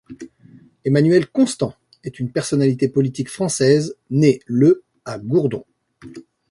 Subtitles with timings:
[0.83, 5.63] Emmanuel Constant est une personnalité politique française, né le à Gourdon.